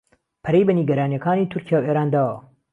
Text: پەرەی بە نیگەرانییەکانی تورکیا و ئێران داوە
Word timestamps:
پەرەی 0.43 0.67
بە 0.67 0.73
نیگەرانییەکانی 0.79 1.49
تورکیا 1.51 1.77
و 1.79 1.87
ئێران 1.87 2.07
داوە 2.13 2.37